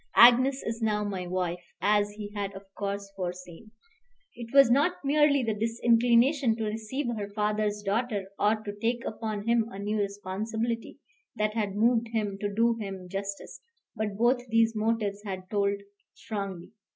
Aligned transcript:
Agnes 0.15 0.63
is 0.63 0.81
now 0.81 1.03
my 1.03 1.27
wife, 1.27 1.61
as 1.79 2.09
he 2.13 2.31
had, 2.33 2.51
of 2.53 2.63
course, 2.73 3.11
foreseen. 3.15 3.69
It 4.35 4.51
was 4.51 4.71
not 4.71 4.95
merely 5.05 5.43
the 5.43 5.53
disinclination 5.53 6.55
to 6.55 6.63
receive 6.63 7.05
her 7.15 7.29
father's 7.29 7.83
daughter, 7.83 8.25
or 8.39 8.55
to 8.63 8.73
take 8.81 9.05
upon 9.05 9.47
him 9.47 9.67
a 9.69 9.77
new 9.77 9.99
responsibility, 9.99 10.97
that 11.35 11.53
had 11.53 11.75
moved 11.75 12.07
him, 12.07 12.39
to 12.39 12.51
do 12.51 12.73
him 12.79 13.09
justice; 13.09 13.61
but 13.95 14.17
both 14.17 14.43
these 14.47 14.75
motives 14.75 15.21
had 15.23 15.47
told 15.51 15.79
strongly. 16.15 16.71